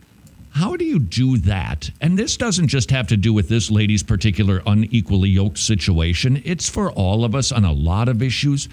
[0.51, 1.89] How do you do that?
[2.01, 6.69] And this doesn't just have to do with this lady's particular unequally yoked situation, it's
[6.69, 8.69] for all of us on a lot of issues.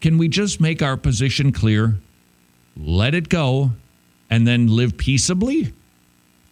[0.00, 1.96] Can we just make our position clear,
[2.76, 3.70] let it go,
[4.28, 5.72] and then live peaceably?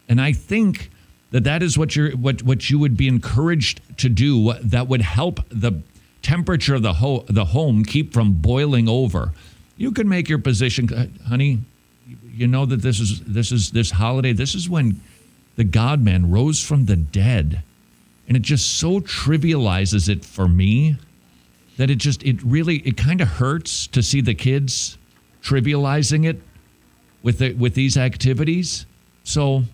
[0.08, 0.90] And I think
[1.34, 5.02] that that is what you're what what you would be encouraged to do that would
[5.02, 5.82] help the
[6.22, 9.32] temperature of the ho- the home keep from boiling over
[9.76, 11.60] you can make your position, honey.
[12.32, 14.32] You know that this is this is this holiday.
[14.32, 15.00] This is when
[15.56, 17.62] the God Man rose from the dead,
[18.28, 20.96] and it just so trivializes it for me
[21.76, 24.98] that it just it really it kind of hurts to see the kids
[25.42, 26.40] trivializing it
[27.22, 28.86] with the, with these activities.
[29.24, 29.64] So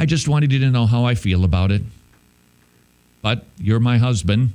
[0.00, 1.82] I just wanted you to know how I feel about it.
[3.20, 4.54] But you're my husband,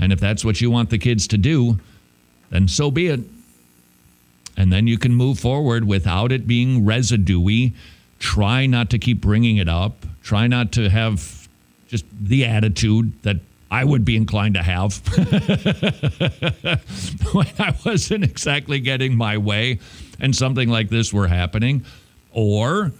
[0.00, 1.78] and if that's what you want the kids to do,
[2.50, 3.20] then so be it.
[4.56, 7.74] And then you can move forward without it being residuey.
[8.18, 10.04] Try not to keep bringing it up.
[10.24, 11.48] Try not to have
[11.86, 13.36] just the attitude that
[13.70, 14.96] I would be inclined to have
[17.32, 19.78] when I wasn't exactly getting my way
[20.18, 21.84] and something like this were happening.
[22.32, 22.92] Or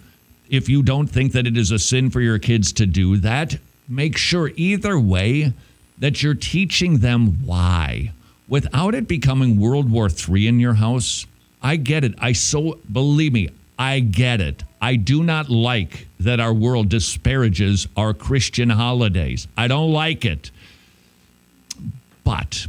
[0.49, 3.57] if you don't think that it is a sin for your kids to do that,
[3.87, 5.53] make sure either way
[5.99, 8.11] that you're teaching them why
[8.49, 11.25] without it becoming World War III in your house,
[11.61, 12.15] I get it.
[12.17, 14.63] I so believe me, I get it.
[14.81, 19.47] I do not like that our world disparages our Christian holidays.
[19.55, 20.51] I don't like it.
[22.23, 22.67] But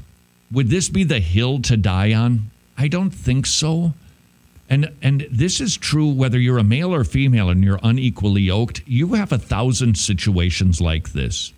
[0.53, 2.51] would this be the hill to die on?
[2.77, 3.95] I don't think so.
[4.71, 8.83] And and this is true whether you're a male or female and you're unequally yoked.
[8.87, 11.53] You have a thousand situations like this.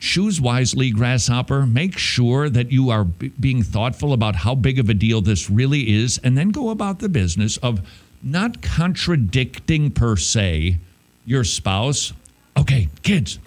[0.00, 1.66] Choose wisely, Grasshopper.
[1.66, 5.50] Make sure that you are b- being thoughtful about how big of a deal this
[5.50, 7.86] really is, and then go about the business of
[8.22, 10.78] not contradicting per se
[11.26, 12.14] your spouse.
[12.56, 13.38] Okay, kids,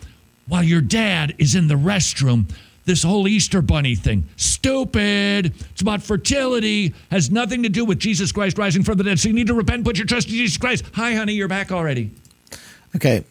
[0.47, 2.47] while your dad is in the restroom,
[2.85, 5.53] this whole Easter bunny thing, stupid.
[5.71, 9.19] It's about fertility, has nothing to do with Jesus Christ rising from the dead.
[9.19, 10.83] So you need to repent, put your trust in Jesus Christ.
[10.93, 12.11] Hi, honey, you're back already.
[12.95, 13.23] Okay,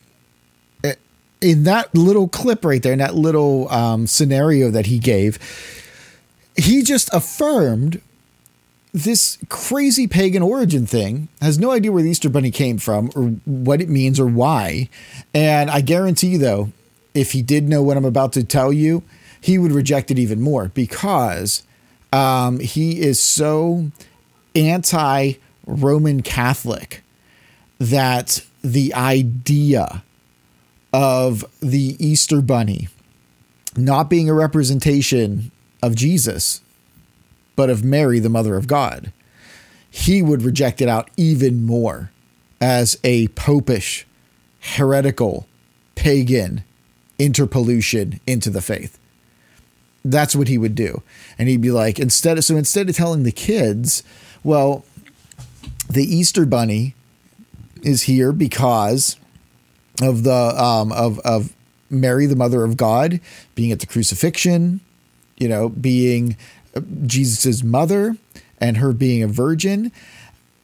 [1.42, 5.38] in that little clip right there, in that little um, scenario that he gave,
[6.56, 8.00] he just affirmed
[8.94, 13.24] this crazy pagan origin thing has no idea where the Easter Bunny came from or
[13.44, 14.88] what it means or why.
[15.34, 16.72] And I guarantee you, though,
[17.14, 19.02] if he did know what I'm about to tell you,
[19.42, 21.64] he would reject it even more because
[22.12, 23.90] um, he is so
[24.54, 25.34] anti
[25.66, 27.02] Roman Catholic
[27.78, 30.02] that the idea
[30.92, 32.88] of the Easter Bunny
[33.76, 35.50] not being a representation
[35.82, 36.60] of Jesus,
[37.56, 39.12] but of Mary, the mother of God,
[39.90, 42.10] he would reject it out even more
[42.60, 44.06] as a popish,
[44.60, 45.46] heretical,
[45.94, 46.62] pagan
[47.18, 48.98] interpollution into the faith.
[50.04, 51.02] That's what he would do.
[51.38, 54.02] And he'd be like, instead of, so instead of telling the kids,
[54.42, 54.84] well,
[55.88, 56.94] the Easter bunny
[57.82, 59.16] is here because
[60.00, 61.54] of the, um, of, of
[61.90, 63.20] Mary, the mother of God,
[63.54, 64.80] being at the crucifixion,
[65.36, 66.36] you know, being
[67.06, 68.16] Jesus's mother
[68.58, 69.92] and her being a virgin.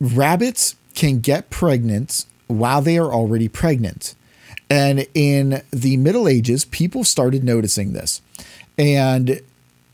[0.01, 4.15] Rabbits can get pregnant while they are already pregnant.
[4.71, 8.21] And in the Middle Ages, people started noticing this.
[8.79, 9.45] And it,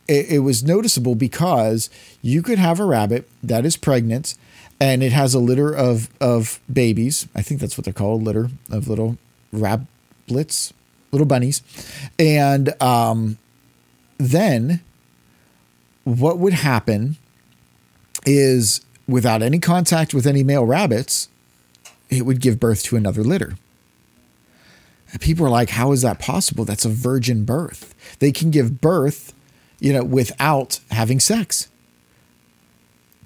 [0.09, 1.89] it, was noticeable because
[2.21, 4.35] you could have a rabbit that is pregnant
[4.79, 7.27] and it has a litter of, of babies.
[7.35, 9.17] I think that's what they're called, a litter of little
[9.53, 10.75] rabbits,
[11.11, 11.63] little bunnies.
[12.19, 13.39] And um,
[14.19, 14.81] then
[16.05, 17.17] what would happen
[18.27, 21.29] is without any contact with any male rabbits,
[22.11, 23.57] it would give birth to another litter.
[25.15, 26.65] And people are like, how is that possible?
[26.65, 27.95] That's a virgin birth.
[28.19, 29.33] They can give birth,
[29.79, 31.69] you know, without having sex.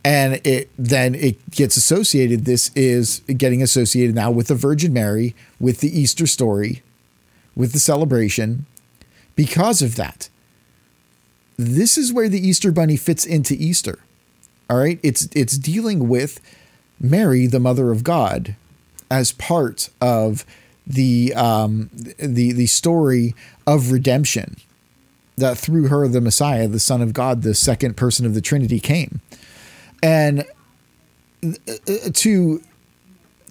[0.05, 2.45] And it then it gets associated.
[2.45, 6.83] This is getting associated now with the Virgin Mary, with the Easter story,
[7.57, 8.67] with the celebration
[9.35, 10.29] because of that.
[11.57, 13.99] This is where the Easter bunny fits into Easter.
[14.69, 15.01] All right?
[15.03, 16.39] It's it's dealing with
[17.01, 18.57] Mary, the mother of God,
[19.11, 20.45] as part of
[20.89, 23.35] the um, the the story
[23.67, 24.57] of redemption
[25.37, 28.81] that through her the Messiah, the Son of God, the second person of the Trinity
[28.81, 29.21] came,
[30.03, 30.45] and
[31.45, 31.53] uh,
[32.15, 32.63] to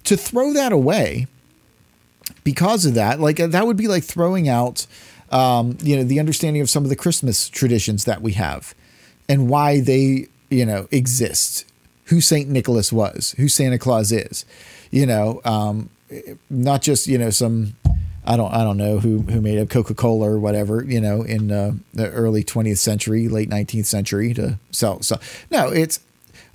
[0.04, 1.28] to throw that away
[2.42, 4.86] because of that, like that would be like throwing out,
[5.30, 8.74] um, you know, the understanding of some of the Christmas traditions that we have,
[9.28, 11.64] and why they you know exist,
[12.06, 14.44] who Saint Nicholas was, who Santa Claus is,
[14.90, 15.40] you know.
[15.44, 15.90] Um,
[16.50, 17.74] not just you know some
[18.24, 21.22] I don't I don't know who who made up Coca Cola or whatever you know
[21.22, 25.02] in uh, the early 20th century, late 19th century to sell.
[25.02, 25.18] So
[25.50, 26.00] no, it's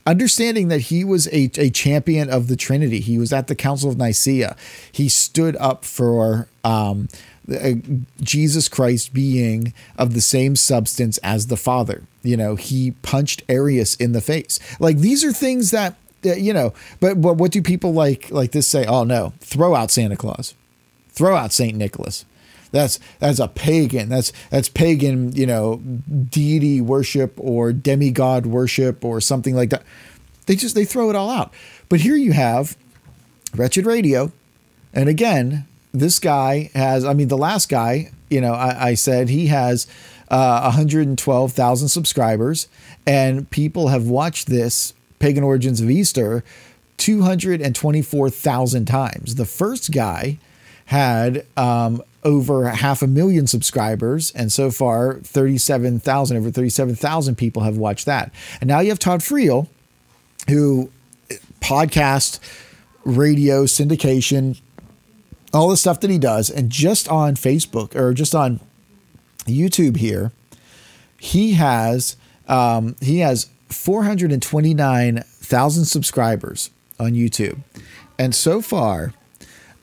[0.06, 3.00] understanding that he was a, a champion of the Trinity.
[3.00, 4.56] He was at the Council of Nicaea.
[4.92, 7.08] He stood up for um,
[7.52, 7.72] uh,
[8.22, 12.04] Jesus Christ being of the same substance as the Father.
[12.22, 14.60] You know, he punched Arius in the face.
[14.80, 18.68] Like these are things that you know, but, but what do people like like this
[18.68, 18.86] say?
[18.86, 20.56] Oh no, throw out Santa Claus,
[21.10, 22.26] throw out Saint Nicholas.
[22.72, 24.10] That's that's a pagan.
[24.10, 25.32] That's that's pagan.
[25.34, 29.84] You know, deity worship or demigod worship or something like that.
[30.48, 31.54] They just they throw it all out.
[31.88, 32.76] But here you have
[33.56, 34.32] Wretched Radio,
[34.92, 37.06] and again, this guy has.
[37.06, 38.12] I mean, the last guy.
[38.30, 39.86] You know, I, I said he has
[40.30, 42.68] uh, 112,000 subscribers,
[43.06, 46.44] and people have watched this Pagan Origins of Easter
[46.98, 49.36] 224,000 times.
[49.36, 50.38] The first guy
[50.88, 57.78] had um, over half a million subscribers, and so far 37,000, over 37,000 people have
[57.78, 58.34] watched that.
[58.60, 59.70] And now you have Todd Friel,
[60.50, 60.92] who
[61.62, 62.42] podcast,
[63.06, 64.60] radio, syndication,
[65.54, 68.60] all the stuff that he does, and just on Facebook or just on
[69.46, 70.34] YouTube here,
[71.18, 72.18] he has
[72.50, 77.60] um, he has 429,000 subscribers on YouTube.
[78.18, 79.14] And so far,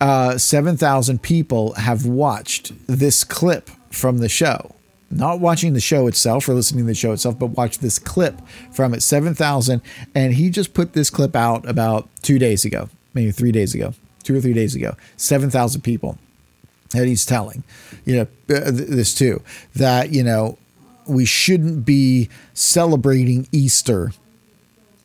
[0.01, 4.75] uh, 7,000 people have watched this clip from the show.
[5.11, 8.41] Not watching the show itself or listening to the show itself, but watch this clip
[8.73, 9.03] from it.
[9.03, 9.83] 7,000.
[10.15, 13.95] And he just put this clip out about two days ago, maybe three days ago,
[14.23, 14.95] two or three days ago.
[15.17, 16.17] 7,000 people
[16.91, 17.63] that he's telling,
[18.05, 19.43] you know, this too,
[19.75, 20.59] that, you know,
[21.07, 24.13] we shouldn't be celebrating Easter,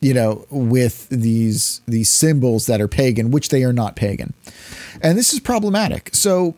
[0.00, 4.34] you know, with these these symbols that are pagan, which they are not pagan.
[5.02, 6.10] And this is problematic.
[6.14, 6.54] So,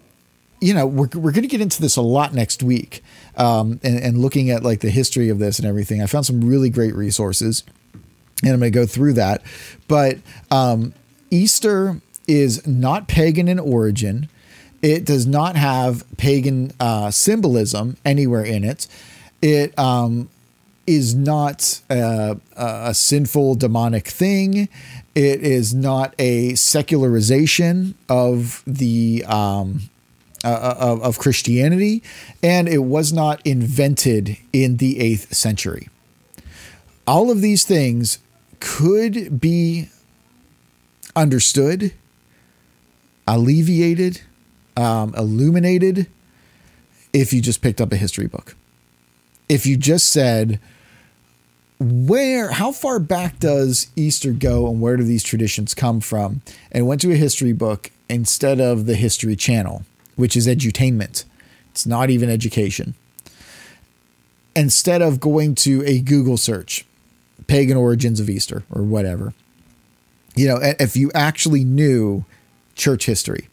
[0.61, 3.03] you know, we're, we're going to get into this a lot next week
[3.37, 6.03] um, and, and looking at like the history of this and everything.
[6.03, 7.65] I found some really great resources
[8.43, 9.43] and I'm going to go through that.
[9.87, 10.19] But
[10.51, 10.95] um,
[11.31, 14.29] Easter is not pagan in origin.
[14.83, 18.87] It does not have pagan uh, symbolism anywhere in it
[19.43, 20.29] it um,
[20.87, 24.69] is not a, a sinful demonic thing.
[25.15, 29.91] It is not a secularization of the um,
[30.45, 32.03] uh, of, of Christianity,
[32.43, 35.89] and it was not invented in the eighth century.
[37.07, 38.19] All of these things
[38.61, 39.89] could be
[41.17, 41.93] understood,
[43.27, 44.21] alleviated,
[44.77, 46.07] um, illuminated
[47.13, 48.55] if you just picked up a history book.
[49.49, 50.61] If you just said,
[51.81, 56.43] where, how far back does Easter go and where do these traditions come from?
[56.73, 59.85] And went to a history book instead of the History Channel,
[60.17, 61.25] which is edutainment.
[61.71, 62.95] It's not even education.
[64.57, 66.85] Instead of going to a Google search,
[67.47, 69.33] pagan origins of Easter or whatever,
[70.35, 72.25] you know, if you actually knew
[72.75, 73.49] church history,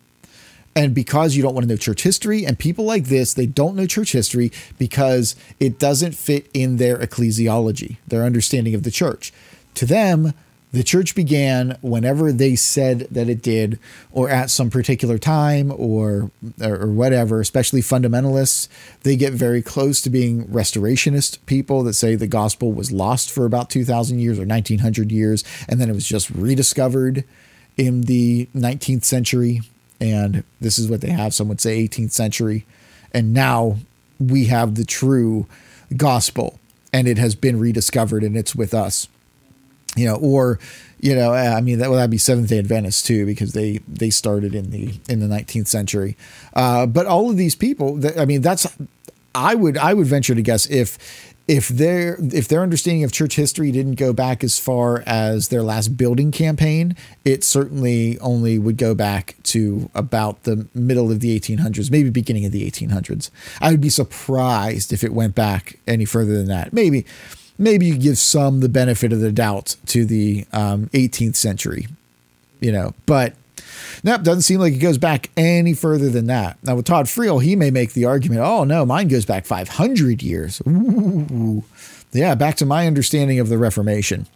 [0.76, 3.76] and because you don't want to know church history, and people like this, they don't
[3.76, 9.32] know church history because it doesn't fit in their ecclesiology, their understanding of the church.
[9.76, 10.34] To them,
[10.74, 13.80] the church began whenever they said that it did,
[14.12, 17.40] or at some particular time, or or whatever.
[17.40, 18.68] Especially fundamentalists,
[19.04, 23.46] they get very close to being restorationist people that say the gospel was lost for
[23.46, 27.24] about two thousand years or nineteen hundred years, and then it was just rediscovered
[27.78, 29.62] in the nineteenth century.
[30.00, 31.34] And this is what they have.
[31.34, 32.66] Some would say eighteenth century,
[33.14, 33.78] and now
[34.20, 35.48] we have the true
[35.96, 36.60] gospel,
[36.92, 39.08] and it has been rediscovered, and it's with us
[39.96, 40.60] you know, or
[41.00, 44.10] you know, I mean that would well, be Seventh Day Adventists too because they they
[44.10, 46.18] started in the in the 19th century.
[46.54, 48.68] Uh, but all of these people, that, I mean, that's
[49.34, 53.36] I would I would venture to guess if if their if their understanding of church
[53.36, 58.78] history didn't go back as far as their last building campaign, it certainly only would
[58.78, 63.30] go back to about the middle of the 1800s, maybe beginning of the 1800s.
[63.62, 66.74] I would be surprised if it went back any further than that.
[66.74, 67.06] Maybe
[67.60, 71.88] maybe you give some the benefit of the doubt to the um, 18th century,
[72.60, 73.36] you know, but
[74.04, 76.58] that doesn't seem like it goes back any further than that.
[76.64, 80.22] Now, with Todd Friel, he may make the argument, oh, no, mine goes back 500
[80.22, 80.62] years.
[80.68, 81.64] Ooh.
[82.12, 84.28] Yeah, back to my understanding of the Reformation.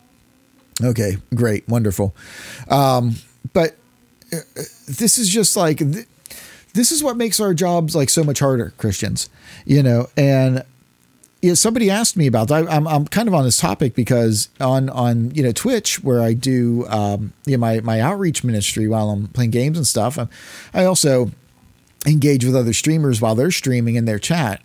[0.84, 2.16] Okay, great, wonderful.
[2.70, 3.16] Um,
[3.54, 3.76] but
[4.34, 4.38] uh,
[4.88, 6.08] this is just like, th-
[6.74, 9.30] this is what makes our jobs like so much harder, Christians,
[9.66, 10.64] you know, and
[11.42, 12.70] you know, somebody asked me about that.
[12.70, 16.34] I'm, I'm kind of on this topic because on on you know Twitch where I
[16.34, 20.18] do um, you know my my outreach ministry while I'm playing games and stuff.
[20.18, 20.30] I'm,
[20.74, 21.32] I also
[22.06, 24.62] engage with other streamers while they're streaming in their chat,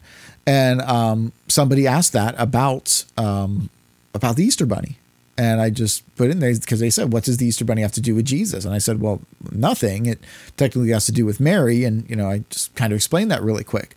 [0.46, 3.70] and um, somebody asked that about um,
[4.12, 4.98] about the Easter Bunny,
[5.38, 7.92] and I just put in there because they said, "What does the Easter Bunny have
[7.92, 9.20] to do with Jesus?" And I said, "Well,
[9.52, 10.06] nothing.
[10.06, 10.18] It
[10.56, 13.44] technically has to do with Mary." And you know, I just kind of explained that
[13.44, 13.94] really quick.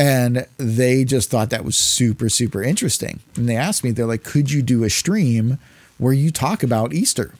[0.00, 3.20] And they just thought that was super, super interesting.
[3.36, 5.58] And they asked me, they're like, could you do a stream
[5.98, 7.34] where you talk about Easter?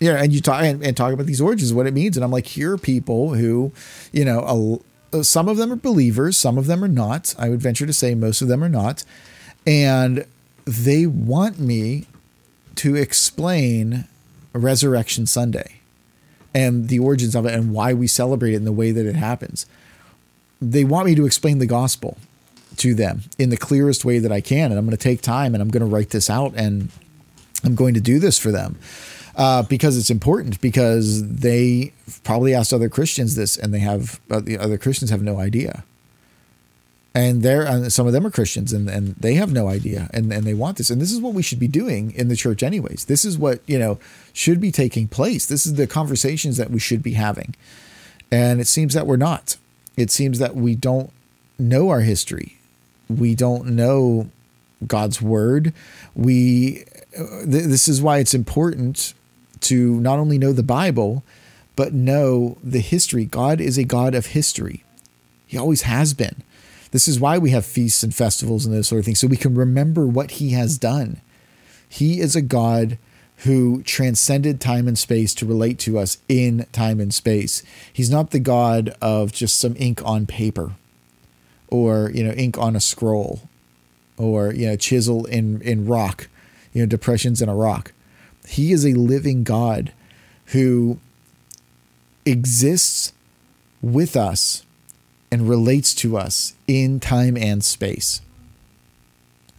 [0.00, 2.16] Yeah, and you talk and, and talk about these origins, what it means.
[2.16, 3.70] And I'm like, here are people who,
[4.12, 4.80] you know,
[5.12, 7.34] a, some of them are believers, some of them are not.
[7.38, 9.04] I would venture to say most of them are not.
[9.66, 10.24] And
[10.64, 12.06] they want me
[12.76, 14.06] to explain
[14.54, 15.80] Resurrection Sunday
[16.54, 19.16] and the origins of it and why we celebrate it in the way that it
[19.16, 19.66] happens
[20.60, 22.16] they want me to explain the gospel
[22.78, 24.70] to them in the clearest way that I can.
[24.70, 26.90] And I'm going to take time and I'm going to write this out and
[27.64, 28.78] I'm going to do this for them
[29.36, 31.92] uh, because it's important because they
[32.24, 35.84] probably asked other Christians this and they have, uh, the other Christians have no idea.
[37.14, 40.32] And they're, uh, some of them are Christians and, and they have no idea and,
[40.32, 40.90] and they want this.
[40.90, 43.06] And this is what we should be doing in the church anyways.
[43.06, 43.98] This is what, you know,
[44.32, 45.46] should be taking place.
[45.46, 47.56] This is the conversations that we should be having.
[48.30, 49.56] And it seems that we're not
[49.98, 51.10] it seems that we don't
[51.58, 52.56] know our history.
[53.08, 54.30] We don't know
[54.86, 55.72] God's word.
[56.14, 56.84] We
[57.18, 59.12] uh, th- this is why it's important
[59.62, 61.24] to not only know the Bible,
[61.74, 63.24] but know the history.
[63.24, 64.84] God is a God of history.
[65.46, 66.44] He always has been.
[66.92, 69.36] This is why we have feasts and festivals and those sort of things, so we
[69.36, 71.20] can remember what He has done.
[71.88, 72.98] He is a God
[73.44, 77.62] who transcended time and space to relate to us in time and space.
[77.92, 80.72] He's not the God of just some ink on paper
[81.68, 83.42] or, you know, ink on a scroll
[84.16, 86.28] or, you know, chisel in, in rock,
[86.72, 87.92] you know, depressions in a rock.
[88.48, 89.92] He is a living God
[90.46, 90.98] who
[92.24, 93.12] exists
[93.80, 94.64] with us
[95.30, 98.20] and relates to us in time and space.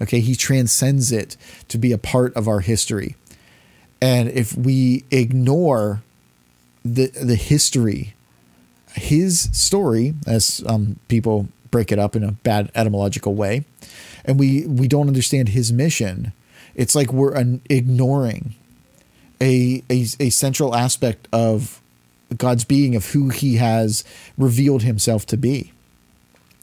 [0.02, 3.16] Okay, he transcends it to be a part of our history.
[4.02, 6.02] And if we ignore
[6.84, 8.14] the the history,
[8.94, 13.66] his story, as um, people break it up in a bad etymological way,
[14.26, 16.32] and we we don't understand his mission,
[16.76, 18.56] it's like we're an, ignoring
[19.42, 21.82] a, a a central aspect of
[22.38, 24.04] God's being of who He has
[24.38, 25.74] revealed Himself to be,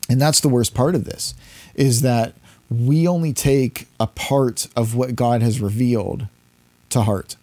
[0.09, 1.35] and that's the worst part of this,
[1.75, 2.35] is that
[2.71, 6.29] we only take a part of what God has revealed
[6.91, 7.37] to heart.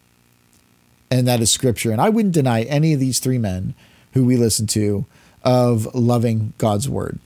[1.11, 1.91] And that is scripture.
[1.91, 3.75] And I wouldn't deny any of these three men
[4.13, 5.05] who we listen to
[5.43, 7.19] of loving God's word.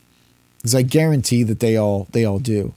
[0.58, 2.74] Because I guarantee that they all they all do.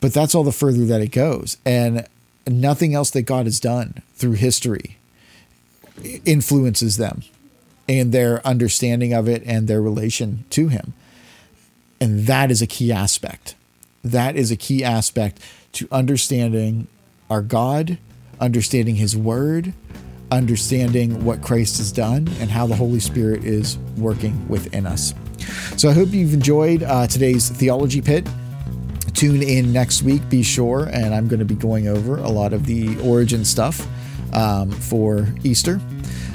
[0.00, 1.58] But that's all the further that it goes.
[1.64, 2.06] And
[2.46, 4.98] nothing else that God has done through history
[6.24, 7.22] influences them
[7.88, 10.94] and their understanding of it and their relation to him.
[12.00, 13.54] And that is a key aspect
[14.04, 15.40] that is a key aspect
[15.72, 16.86] to understanding
[17.30, 17.98] our God,
[18.42, 19.72] understanding His Word,
[20.30, 25.14] understanding what Christ has done, and how the Holy Spirit is working within us.
[25.76, 28.28] So I hope you've enjoyed uh, today's Theology Pit.
[29.14, 32.52] Tune in next week, be sure, and I'm going to be going over a lot
[32.52, 33.86] of the origin stuff
[34.34, 35.80] um, for Easter.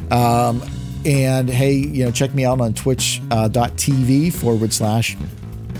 [0.09, 0.63] Um,
[1.05, 5.17] and hey, you know, check me out on twitch.tv uh, forward slash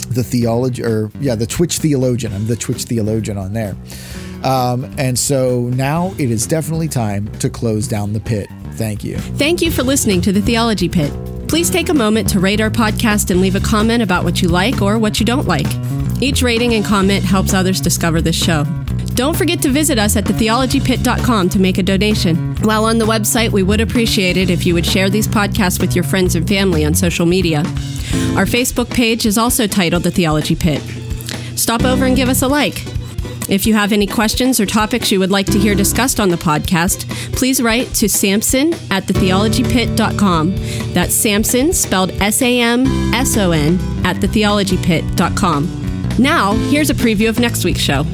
[0.09, 2.33] the theology, or yeah, the Twitch theologian.
[2.33, 3.75] I'm the Twitch theologian on there.
[4.47, 8.47] Um, and so now it is definitely time to close down the pit.
[8.75, 9.17] Thank you.
[9.17, 11.11] Thank you for listening to the Theology Pit.
[11.49, 14.47] Please take a moment to rate our podcast and leave a comment about what you
[14.47, 15.67] like or what you don't like.
[16.21, 18.63] Each rating and comment helps others discover this show.
[19.15, 22.55] Don't forget to visit us at thetheologypit.com to make a donation.
[22.57, 25.93] While on the website, we would appreciate it if you would share these podcasts with
[25.93, 27.59] your friends and family on social media.
[28.37, 30.81] Our Facebook page is also titled The Theology Pit.
[31.57, 32.85] Stop over and give us a like.
[33.47, 36.37] If you have any questions or topics you would like to hear discussed on the
[36.37, 40.55] podcast, please write to Samson at thetheologypit.com.
[40.93, 43.75] That's Samson, spelled S A M S O N,
[44.05, 46.17] at thetheologypit.com.
[46.19, 48.05] Now, here's a preview of next week's show.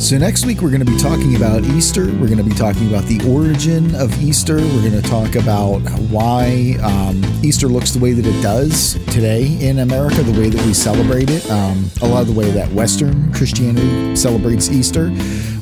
[0.00, 2.06] So, next week we're going to be talking about Easter.
[2.06, 4.56] We're going to be talking about the origin of Easter.
[4.56, 9.58] We're going to talk about why um, Easter looks the way that it does today
[9.60, 12.72] in America, the way that we celebrate it, um, a lot of the way that
[12.72, 15.10] Western Christianity celebrates Easter.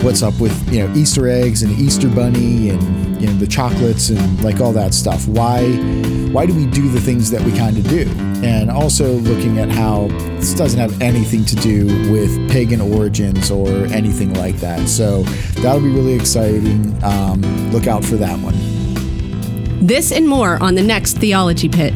[0.09, 4.09] What's up with you know Easter eggs and Easter bunny and you know the chocolates
[4.09, 5.29] and like all that stuff?
[5.29, 5.71] Why
[6.33, 8.09] why do we do the things that we kind of do?
[8.43, 13.69] And also looking at how this doesn't have anything to do with pagan origins or
[13.89, 14.89] anything like that.
[14.89, 15.25] So
[15.61, 16.99] that'll be really exciting.
[17.05, 18.57] Um, look out for that one.
[19.87, 21.93] This and more on the next Theology Pit.